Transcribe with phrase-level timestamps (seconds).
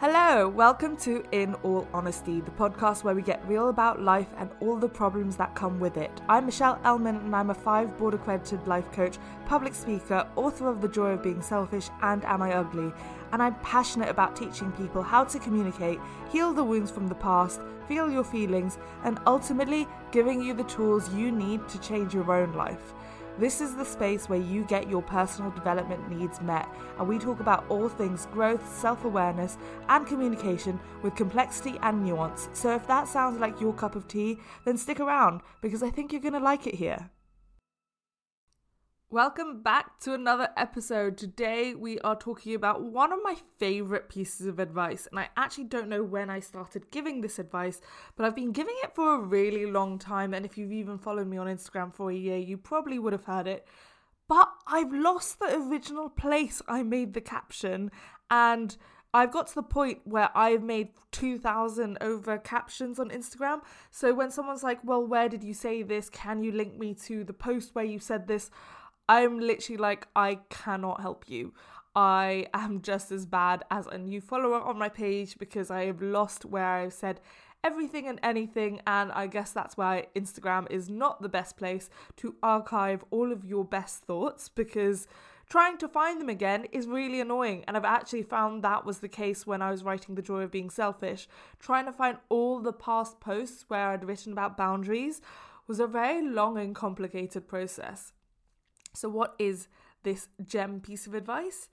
[0.00, 4.48] Hello, welcome to In All Honesty, the podcast where we get real about life and
[4.60, 6.20] all the problems that come with it.
[6.28, 10.80] I'm Michelle Elman and I'm a five board accredited life coach, public speaker, author of
[10.80, 12.92] The Joy of Being Selfish and Am I Ugly?
[13.32, 15.98] And I'm passionate about teaching people how to communicate,
[16.30, 21.12] heal the wounds from the past, feel your feelings, and ultimately giving you the tools
[21.12, 22.94] you need to change your own life.
[23.38, 27.38] This is the space where you get your personal development needs met, and we talk
[27.38, 29.56] about all things growth, self awareness,
[29.88, 32.48] and communication with complexity and nuance.
[32.52, 36.10] So if that sounds like your cup of tea, then stick around because I think
[36.10, 37.10] you're going to like it here.
[39.10, 41.16] Welcome back to another episode.
[41.16, 45.64] Today we are talking about one of my favorite pieces of advice, and I actually
[45.64, 47.80] don't know when I started giving this advice,
[48.16, 50.34] but I've been giving it for a really long time.
[50.34, 53.24] And if you've even followed me on Instagram for a year, you probably would have
[53.24, 53.66] heard it.
[54.28, 57.90] But I've lost the original place I made the caption,
[58.30, 58.76] and
[59.14, 63.62] I've got to the point where I've made 2,000 over captions on Instagram.
[63.90, 66.10] So when someone's like, Well, where did you say this?
[66.10, 68.50] Can you link me to the post where you said this?
[69.08, 71.54] I'm literally like, I cannot help you.
[71.96, 76.02] I am just as bad as a new follower on my page because I have
[76.02, 77.20] lost where I've said
[77.64, 82.36] everything and anything, and I guess that's why Instagram is not the best place to
[82.42, 85.08] archive all of your best thoughts because
[85.48, 87.64] trying to find them again is really annoying.
[87.66, 90.52] And I've actually found that was the case when I was writing The Joy of
[90.52, 91.28] Being Selfish.
[91.58, 95.20] Trying to find all the past posts where I'd written about boundaries
[95.66, 98.12] was a very long and complicated process.
[98.98, 99.68] So, what is
[100.02, 101.68] this gem piece of advice?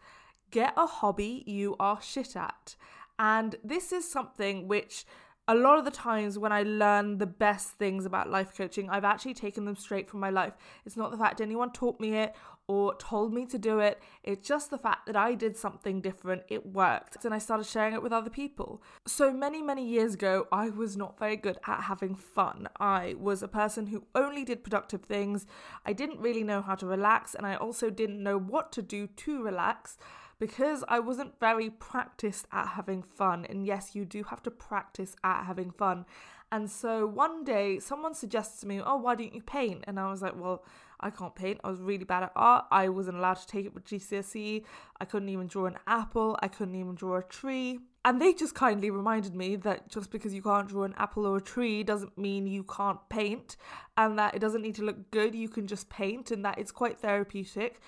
[0.51, 2.75] Get a hobby you are shit at.
[3.17, 5.05] And this is something which
[5.47, 9.03] a lot of the times when I learn the best things about life coaching, I've
[9.03, 10.53] actually taken them straight from my life.
[10.85, 12.35] It's not the fact anyone taught me it
[12.67, 14.01] or told me to do it.
[14.23, 17.93] It's just the fact that I did something different, it worked, and I started sharing
[17.93, 18.81] it with other people.
[19.05, 22.67] So many, many years ago, I was not very good at having fun.
[22.79, 25.45] I was a person who only did productive things.
[25.85, 29.07] I didn't really know how to relax, and I also didn't know what to do
[29.07, 29.97] to relax
[30.39, 33.45] because I wasn't very practiced at having fun.
[33.45, 36.05] And yes, you do have to practice at having fun.
[36.51, 39.83] And so one day someone suggested to me, Oh, why don't you paint?
[39.87, 40.63] And I was like, Well,
[40.99, 41.59] I can't paint.
[41.63, 42.65] I was really bad at art.
[42.71, 44.63] I wasn't allowed to take it with GCSE.
[44.99, 46.37] I couldn't even draw an apple.
[46.41, 47.79] I couldn't even draw a tree.
[48.05, 51.37] And they just kindly reminded me that just because you can't draw an apple or
[51.37, 53.57] a tree doesn't mean you can't paint,
[53.97, 55.33] and that it doesn't need to look good.
[55.33, 57.81] You can just paint, and that it's quite therapeutic.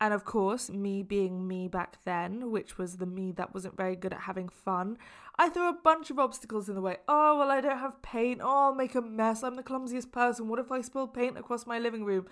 [0.00, 3.96] And of course, me being me back then, which was the me that wasn't very
[3.96, 4.96] good at having fun,
[5.38, 6.96] I threw a bunch of obstacles in the way.
[7.06, 8.40] Oh, well, I don't have paint.
[8.42, 9.42] Oh, I'll make a mess.
[9.42, 10.48] I'm the clumsiest person.
[10.48, 12.26] What if I spill paint across my living room?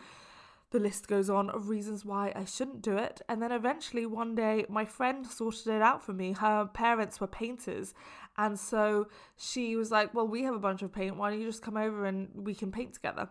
[0.71, 3.23] The list goes on of reasons why I shouldn't do it.
[3.28, 6.33] And then eventually, one day, my friend sorted it out for me.
[6.33, 7.95] Her parents were painters.
[8.37, 11.16] And so she was like, Well, we have a bunch of paint.
[11.16, 13.31] Why don't you just come over and we can paint together?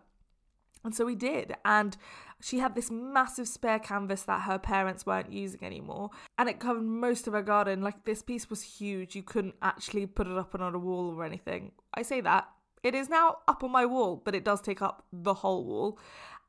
[0.83, 1.55] And so we did.
[1.65, 1.97] And
[2.39, 6.11] she had this massive spare canvas that her parents weren't using anymore.
[6.37, 7.81] And it covered most of her garden.
[7.81, 9.15] Like this piece was huge.
[9.15, 11.71] You couldn't actually put it up on a wall or anything.
[11.93, 12.47] I say that.
[12.83, 15.99] It is now up on my wall, but it does take up the whole wall.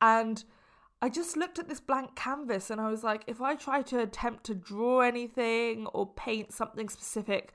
[0.00, 0.44] And
[1.00, 4.00] I just looked at this blank canvas and I was like, if I try to
[4.00, 7.52] attempt to draw anything or paint something specific,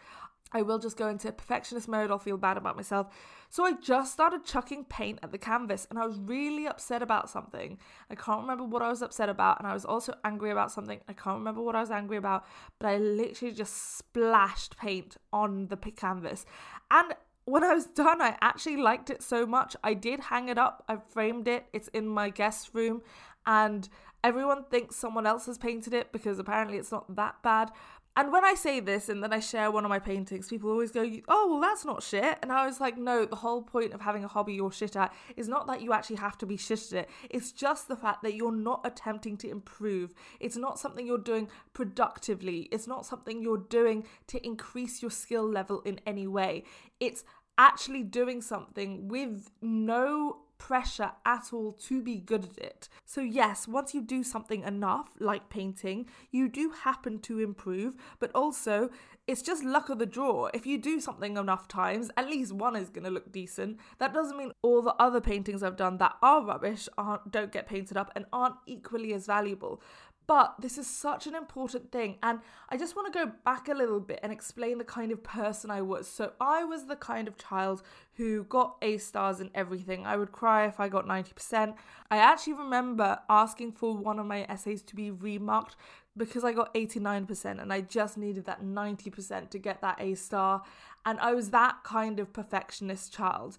[0.53, 2.09] I will just go into perfectionist mode.
[2.09, 3.07] I'll feel bad about myself.
[3.53, 7.29] So I just started chucking paint at the canvas and I was really upset about
[7.29, 7.77] something.
[8.09, 9.59] I can't remember what I was upset about.
[9.59, 10.99] And I was also angry about something.
[11.07, 12.47] I can't remember what I was angry about.
[12.79, 16.47] But I literally just splashed paint on the canvas.
[16.89, 17.13] And
[17.45, 19.75] when I was done, I actually liked it so much.
[19.83, 23.03] I did hang it up, I framed it, it's in my guest room,
[23.45, 23.87] and
[24.23, 27.71] everyone thinks someone else has painted it because apparently it's not that bad.
[28.15, 30.91] And when I say this and then I share one of my paintings, people always
[30.91, 32.37] go, Oh, well, that's not shit.
[32.43, 35.13] And I was like, No, the whole point of having a hobby you're shit at
[35.35, 37.09] is not that you actually have to be shit at it.
[37.29, 40.13] It's just the fact that you're not attempting to improve.
[40.39, 42.69] It's not something you're doing productively.
[42.71, 46.65] It's not something you're doing to increase your skill level in any way.
[46.99, 47.23] It's
[47.57, 52.87] actually doing something with no pressure at all to be good at it.
[53.05, 58.31] So, yes, once you do something enough, like painting, you do happen to improve, but
[58.33, 58.89] also
[59.27, 60.49] it's just luck of the draw.
[60.53, 63.77] If you do something enough times, at least one is going to look decent.
[63.97, 67.67] That doesn't mean all the other paintings I've done that are rubbish aren't don't get
[67.67, 69.81] painted up and aren't equally as valuable.
[70.25, 72.17] But this is such an important thing.
[72.23, 72.39] And
[72.69, 75.69] I just want to go back a little bit and explain the kind of person
[75.69, 76.07] I was.
[76.07, 77.83] So, I was the kind of child
[78.15, 80.05] who got A stars in everything.
[80.05, 81.75] I would cry if I got 90%.
[82.09, 85.75] I actually remember asking for one of my essays to be remarked
[86.15, 90.61] because I got 89% and I just needed that 90% to get that A star.
[91.05, 93.57] And I was that kind of perfectionist child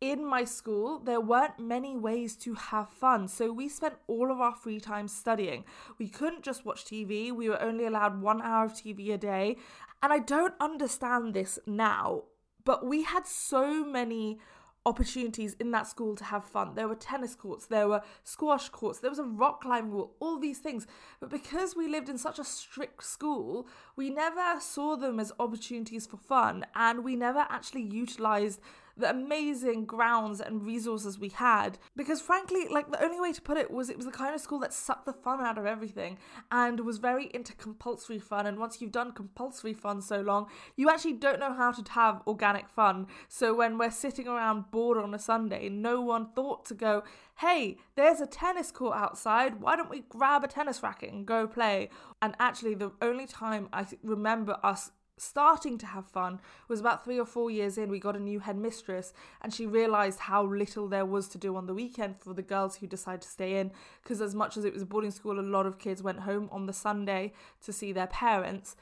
[0.00, 3.28] in my school, there weren't many ways to have fun.
[3.28, 5.64] So we spent all of our free time studying.
[5.98, 9.56] We couldn't just watch TV, we were only allowed one hour of TV a day.
[10.02, 12.22] And I don't understand this now,
[12.64, 14.38] but we had so many
[14.86, 16.74] opportunities in that school to have fun.
[16.74, 20.38] There were tennis courts, there were squash courts, there was a rock climbing wall, all
[20.38, 20.86] these things.
[21.20, 26.06] But because we lived in such a strict school, we never saw them as opportunities
[26.06, 28.60] for fun and we never actually utilized
[28.96, 31.78] the amazing grounds and resources we had.
[31.96, 34.40] Because frankly, like the only way to put it was it was the kind of
[34.40, 36.18] school that sucked the fun out of everything
[36.50, 38.46] and was very into compulsory fun.
[38.46, 40.46] And once you've done compulsory fun so long,
[40.76, 43.06] you actually don't know how to have organic fun.
[43.28, 47.02] So when we're sitting around bored on a Sunday, no one thought to go,
[47.38, 49.60] hey, there's a tennis court outside.
[49.60, 51.88] Why don't we grab a tennis racket and go play?
[52.20, 57.18] And actually, the only time I remember us starting to have fun was about three
[57.18, 57.90] or four years in.
[57.90, 59.12] We got a new headmistress,
[59.42, 62.76] and she realised how little there was to do on the weekend for the girls
[62.76, 63.70] who decided to stay in.
[64.02, 66.48] Because as much as it was a boarding school, a lot of kids went home
[66.50, 67.32] on the Sunday
[67.64, 68.76] to see their parents.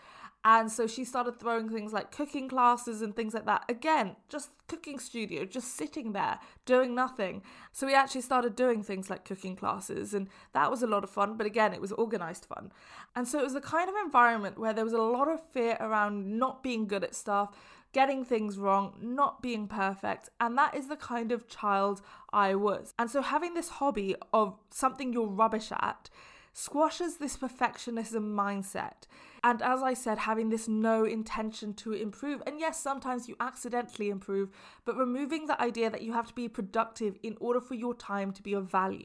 [0.44, 3.64] And so she started throwing things like cooking classes and things like that.
[3.69, 7.43] Again, just cooking studio, just sitting there doing nothing.
[7.73, 11.11] So we actually started doing things like cooking classes, and that was a lot of
[11.11, 11.37] fun.
[11.37, 12.70] But again, it was organized fun.
[13.17, 15.76] And so it was a kind of environment where there was a lot of fear
[15.81, 17.56] around not being good at stuff,
[17.93, 20.29] getting things wrong, not being perfect.
[20.40, 22.00] And that is the kind of child
[22.32, 22.94] I was.
[22.99, 26.11] And so having this hobby of something you're rubbish at
[26.59, 29.07] squashes this perfectionism mindset.
[29.45, 32.43] And as I said, having this no intention to improve.
[32.47, 34.51] And yes, sometimes you accidentally improve,
[34.85, 38.33] but removing the idea that you have to be productive in order for your time
[38.33, 39.05] to be of value.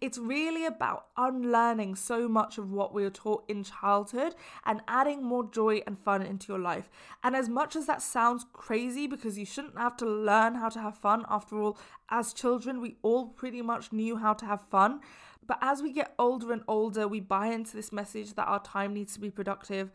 [0.00, 5.22] It's really about unlearning so much of what we were taught in childhood and adding
[5.22, 6.90] more joy and fun into your life.
[7.22, 10.80] And as much as that sounds crazy because you shouldn't have to learn how to
[10.80, 11.78] have fun, after all,
[12.10, 15.00] as children, we all pretty much knew how to have fun.
[15.46, 18.94] But as we get older and older, we buy into this message that our time
[18.94, 19.90] needs to be productive.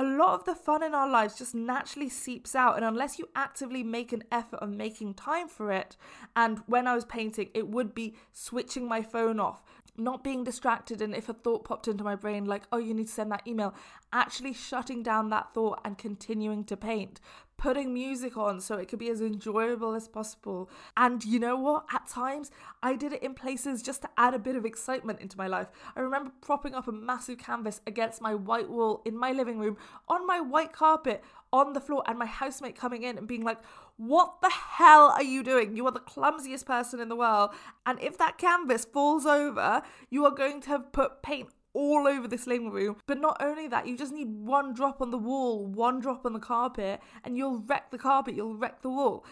[0.00, 3.28] A lot of the fun in our lives just naturally seeps out, and unless you
[3.34, 5.96] actively make an effort of making time for it,
[6.36, 9.64] and when I was painting, it would be switching my phone off,
[9.96, 13.08] not being distracted, and if a thought popped into my brain, like, oh, you need
[13.08, 13.74] to send that email,
[14.12, 17.20] actually shutting down that thought and continuing to paint,
[17.58, 20.70] putting music on so it could be as enjoyable as possible.
[20.96, 21.84] And you know what?
[21.92, 22.50] At times,
[22.82, 25.66] I did it in places just to add a bit of excitement into my life.
[25.94, 29.76] I remember propping up a massive canvas against my white wall in my living room
[30.08, 31.22] on my white carpet
[31.52, 33.58] on the floor, and my housemate coming in and being like,
[33.96, 35.76] What the hell are you doing?
[35.76, 37.50] You are the clumsiest person in the world.
[37.86, 42.26] And if that canvas falls over, you are going to have put paint all over
[42.26, 42.96] this living room.
[43.06, 46.32] But not only that, you just need one drop on the wall, one drop on
[46.32, 49.24] the carpet, and you'll wreck the carpet, you'll wreck the wall.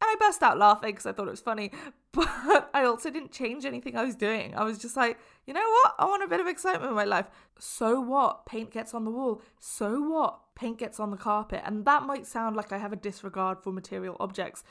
[0.00, 1.72] And I burst out laughing because I thought it was funny,
[2.12, 4.54] but I also didn't change anything I was doing.
[4.54, 5.94] I was just like, you know what?
[5.98, 7.26] I want a bit of excitement in my life.
[7.58, 8.46] So what?
[8.46, 9.42] Paint gets on the wall.
[9.58, 10.38] So what?
[10.54, 11.62] Paint gets on the carpet.
[11.64, 14.62] And that might sound like I have a disregard for material objects,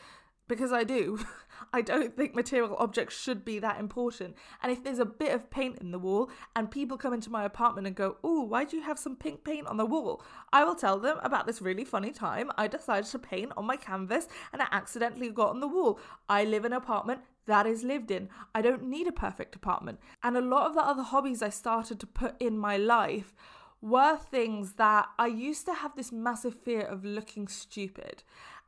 [0.47, 1.19] because I do.
[1.73, 4.35] I don't think material objects should be that important.
[4.61, 7.43] And if there's a bit of paint in the wall and people come into my
[7.43, 10.21] apartment and go, Oh, why do you have some pink paint on the wall?
[10.53, 13.75] I will tell them about this really funny time I decided to paint on my
[13.75, 15.99] canvas and I accidentally got on the wall.
[16.29, 18.29] I live in an apartment that is lived in.
[18.53, 19.99] I don't need a perfect apartment.
[20.21, 23.33] And a lot of the other hobbies I started to put in my life
[23.81, 28.23] were things that I used to have this massive fear of looking stupid.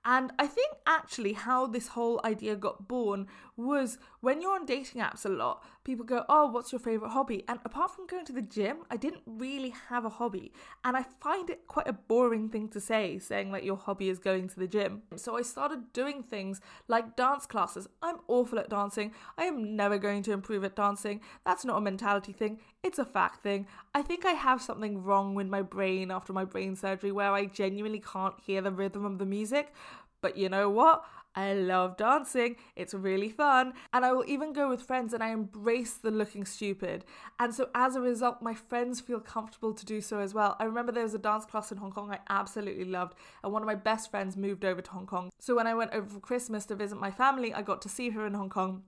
[0.06, 3.28] And I think actually how this whole idea got born
[3.68, 7.44] was when you're on dating apps a lot, people go, Oh, what's your favorite hobby?
[7.48, 10.52] And apart from going to the gym, I didn't really have a hobby.
[10.84, 14.20] And I find it quite a boring thing to say, saying that your hobby is
[14.20, 15.04] going to the gym.
[15.16, 17.88] So I started doing things like dance classes.
[18.02, 19.14] I'm awful at dancing.
[19.38, 21.22] I am never going to improve at dancing.
[21.46, 23.68] That's not a mentality thing, it's a fact thing.
[23.94, 27.46] I think I have something wrong with my brain after my brain surgery where I
[27.46, 29.74] genuinely can't hear the rhythm of the music.
[30.22, 31.06] But you know what?
[31.36, 32.56] I love dancing.
[32.76, 33.74] It's really fun.
[33.94, 37.06] And I will even go with friends and I embrace the looking stupid.
[37.40, 40.56] And so as a result, my friends feel comfortable to do so as well.
[40.60, 43.16] I remember there was a dance class in Hong Kong I absolutely loved.
[43.44, 45.30] And one of my best friends moved over to Hong Kong.
[45.40, 48.10] So when I went over for Christmas to visit my family, I got to see
[48.10, 48.84] her in Hong Kong.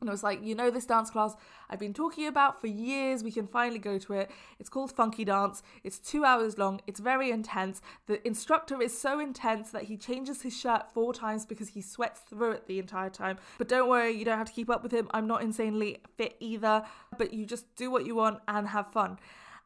[0.00, 1.36] And I was like, you know, this dance class
[1.68, 3.22] I've been talking about for years.
[3.22, 4.30] We can finally go to it.
[4.58, 5.62] It's called Funky Dance.
[5.84, 6.80] It's two hours long.
[6.86, 7.82] It's very intense.
[8.06, 12.20] The instructor is so intense that he changes his shirt four times because he sweats
[12.20, 13.38] through it the entire time.
[13.58, 15.08] But don't worry, you don't have to keep up with him.
[15.12, 16.82] I'm not insanely fit either,
[17.18, 19.18] but you just do what you want and have fun.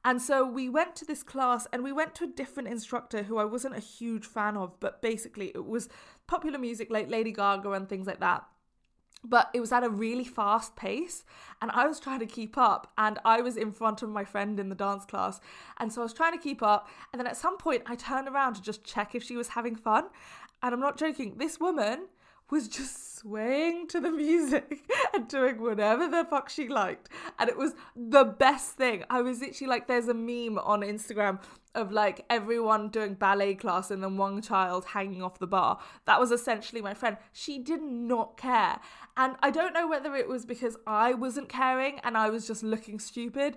[0.06, 3.38] And so we went to this class and we went to a different instructor who
[3.38, 5.88] I wasn't a huge fan of, but basically it was
[6.26, 8.44] popular music like Lady Gaga and things like that
[9.24, 11.24] but it was at a really fast pace
[11.62, 14.60] and I was trying to keep up and I was in front of my friend
[14.60, 15.40] in the dance class
[15.78, 18.28] and so I was trying to keep up and then at some point I turned
[18.28, 20.04] around to just check if she was having fun
[20.62, 22.06] and I'm not joking this woman
[22.50, 24.82] was just swaying to the music
[25.14, 27.08] and doing whatever the fuck she liked.
[27.38, 29.04] And it was the best thing.
[29.10, 31.40] I was literally like, there's a meme on Instagram
[31.74, 35.80] of like everyone doing ballet class and then one child hanging off the bar.
[36.04, 37.16] That was essentially my friend.
[37.32, 38.78] She did not care.
[39.16, 42.62] And I don't know whether it was because I wasn't caring and I was just
[42.62, 43.56] looking stupid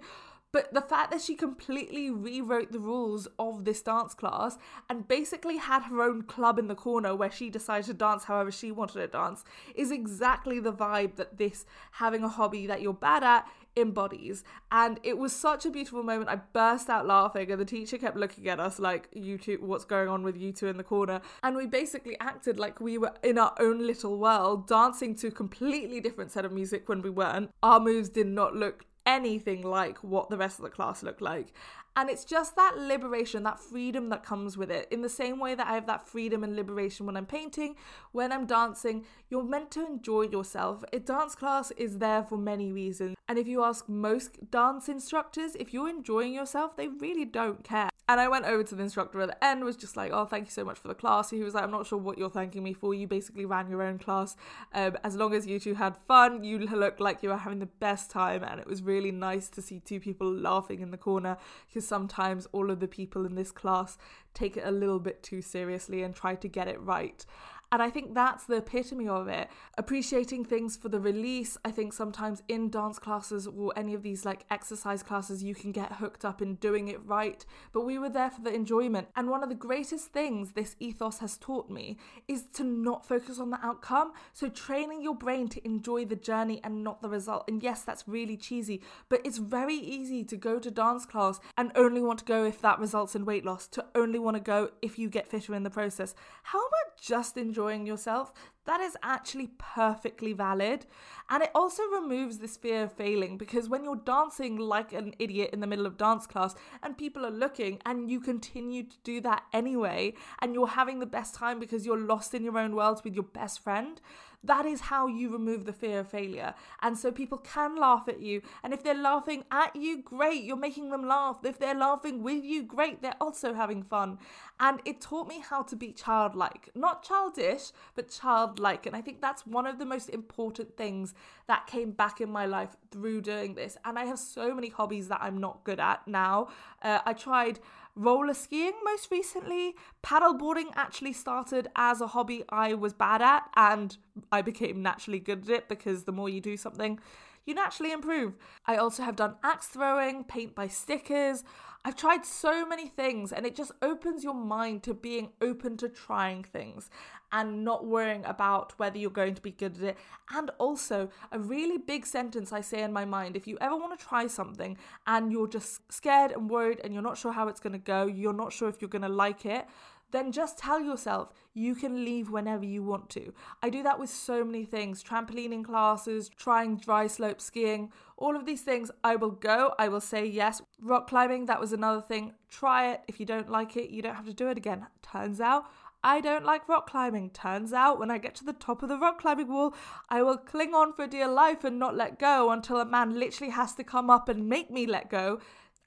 [0.51, 4.57] but the fact that she completely rewrote the rules of this dance class
[4.89, 8.51] and basically had her own club in the corner where she decided to dance however
[8.51, 9.43] she wanted to dance
[9.75, 14.43] is exactly the vibe that this having a hobby that you're bad at embodies.
[14.71, 16.29] And it was such a beautiful moment.
[16.29, 19.85] I burst out laughing, and the teacher kept looking at us like, You two, what's
[19.85, 21.21] going on with you two in the corner?
[21.43, 25.31] And we basically acted like we were in our own little world, dancing to a
[25.31, 27.51] completely different set of music when we weren't.
[27.63, 31.47] Our moves did not look anything like what the rest of the class looked like.
[31.95, 34.87] And it's just that liberation, that freedom that comes with it.
[34.91, 37.75] In the same way that I have that freedom and liberation when I'm painting,
[38.11, 40.83] when I'm dancing, you're meant to enjoy yourself.
[40.93, 43.15] A dance class is there for many reasons.
[43.27, 47.89] And if you ask most dance instructors, if you're enjoying yourself, they really don't care.
[48.09, 50.45] And I went over to the instructor at the end, was just like, oh, thank
[50.45, 51.29] you so much for the class.
[51.29, 52.93] He was like, I'm not sure what you're thanking me for.
[52.93, 54.37] You basically ran your own class.
[54.73, 57.65] Um, as long as you two had fun, you looked like you were having the
[57.65, 58.43] best time.
[58.43, 61.37] And it was really nice to see two people laughing in the corner
[61.67, 63.97] because sometimes all of the people in this class
[64.33, 67.25] take it a little bit too seriously and try to get it right.
[67.71, 69.49] And I think that's the epitome of it.
[69.77, 71.57] Appreciating things for the release.
[71.65, 75.73] I think sometimes in dance classes or any of these like exercise classes, you can
[75.73, 77.45] get hooked up in doing it right.
[77.73, 79.09] But we were there for the enjoyment.
[79.17, 81.97] And one of the greatest things this ethos has taught me
[82.27, 84.13] is to not focus on the outcome.
[84.31, 87.43] So training your brain to enjoy the journey and not the result.
[87.49, 91.71] And yes, that's really cheesy, but it's very easy to go to dance class and
[91.75, 94.69] only want to go if that results in weight loss, to only want to go
[94.81, 96.15] if you get fitter in the process.
[96.43, 98.31] How about just enjoy enjoying yourself,
[98.65, 100.85] that is actually perfectly valid.
[101.29, 105.49] And it also removes this fear of failing because when you're dancing like an idiot
[105.53, 109.21] in the middle of dance class and people are looking and you continue to do
[109.21, 113.01] that anyway, and you're having the best time because you're lost in your own world
[113.03, 114.01] with your best friend,
[114.47, 116.53] that is how you remove the fear of failure.
[116.81, 118.41] And so people can laugh at you.
[118.63, 121.37] And if they're laughing at you, great, you're making them laugh.
[121.43, 124.17] If they're laughing with you, great, they're also having fun.
[124.59, 128.85] And it taught me how to be childlike, not childish, but childlike.
[128.85, 131.13] And I think that's one of the most important things
[131.47, 133.77] that came back in my life through doing this.
[133.85, 136.49] And I have so many hobbies that I'm not good at now.
[136.81, 137.59] Uh, I tried
[137.97, 139.75] roller skiing most recently.
[140.05, 143.97] Paddleboarding actually started as a hobby I was bad at, and
[144.31, 146.99] I became naturally good at it because the more you do something,
[147.45, 148.37] you naturally improve.
[148.65, 151.43] I also have done axe throwing, paint by stickers.
[151.83, 155.87] I've tried so many things, and it just opens your mind to being open to
[155.87, 156.89] trying things
[157.31, 159.97] and not worrying about whether you're going to be good at it.
[160.31, 163.97] And also, a really big sentence I say in my mind if you ever want
[163.97, 167.59] to try something and you're just scared and worried and you're not sure how it's
[167.59, 169.67] going to go, you're not sure if you're going to like it,
[170.11, 173.33] then just tell yourself you can leave whenever you want to.
[173.61, 178.45] I do that with so many things trampolining classes, trying dry slope skiing, all of
[178.45, 178.89] these things.
[179.03, 180.61] I will go, I will say yes.
[180.81, 182.33] Rock climbing, that was another thing.
[182.49, 183.01] Try it.
[183.07, 184.87] If you don't like it, you don't have to do it again.
[185.01, 185.65] Turns out
[186.03, 187.31] I don't like rock climbing.
[187.31, 189.73] Turns out, when I get to the top of the rock climbing wall,
[190.09, 193.51] I will cling on for dear life and not let go until a man literally
[193.51, 195.39] has to come up and make me let go.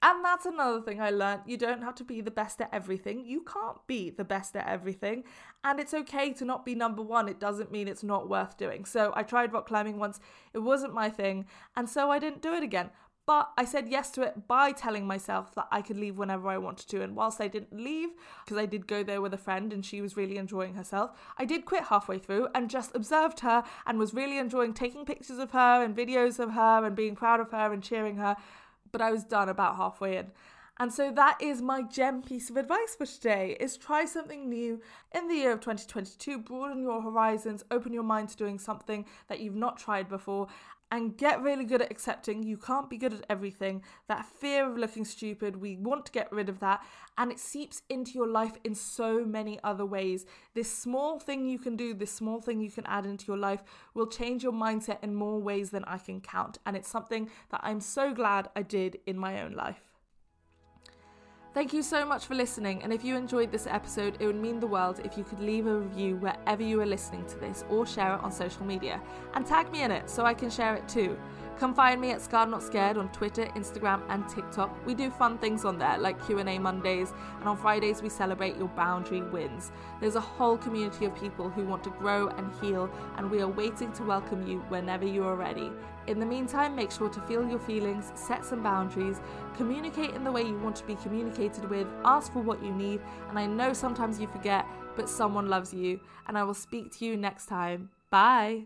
[0.03, 1.43] And that's another thing I learned.
[1.45, 3.23] You don't have to be the best at everything.
[3.23, 5.23] You can't be the best at everything.
[5.63, 7.29] And it's okay to not be number one.
[7.29, 8.85] It doesn't mean it's not worth doing.
[8.85, 10.19] So I tried rock climbing once,
[10.53, 11.45] it wasn't my thing.
[11.75, 12.89] And so I didn't do it again.
[13.25, 16.57] But I said yes to it by telling myself that I could leave whenever I
[16.57, 17.01] wanted to.
[17.01, 18.09] And whilst I didn't leave,
[18.43, 21.45] because I did go there with a friend and she was really enjoying herself, I
[21.45, 25.51] did quit halfway through and just observed her and was really enjoying taking pictures of
[25.51, 28.35] her and videos of her and being proud of her and cheering her.
[28.91, 30.31] But I was done about halfway in.
[30.79, 34.81] And so that is my gem piece of advice for today is try something new
[35.13, 39.41] in the year of 2022, broaden your horizons, open your mind to doing something that
[39.41, 40.47] you've not tried before
[40.91, 43.81] and get really good at accepting you can't be good at everything.
[44.07, 46.83] That fear of looking stupid, we want to get rid of that.
[47.17, 50.25] And it seeps into your life in so many other ways.
[50.53, 53.63] This small thing you can do, this small thing you can add into your life
[53.93, 56.57] will change your mindset in more ways than I can count.
[56.65, 59.90] And it's something that I'm so glad I did in my own life.
[61.53, 64.61] Thank you so much for listening, and if you enjoyed this episode, it would mean
[64.61, 67.85] the world if you could leave a review wherever you are listening to this or
[67.85, 69.01] share it on social media
[69.33, 71.19] and tag me in it so I can share it too.
[71.57, 74.83] Come find me at Scarred Not Scared on Twitter, Instagram, and TikTok.
[74.83, 78.69] We do fun things on there like Q&A Mondays, and on Fridays we celebrate your
[78.69, 79.71] boundary wins.
[79.99, 83.47] There's a whole community of people who want to grow and heal, and we are
[83.47, 85.71] waiting to welcome you whenever you are ready.
[86.07, 89.21] In the meantime, make sure to feel your feelings, set some boundaries,
[89.55, 93.01] communicate in the way you want to be communicated with, ask for what you need,
[93.29, 97.05] and I know sometimes you forget, but someone loves you, and I will speak to
[97.05, 97.91] you next time.
[98.09, 98.65] Bye.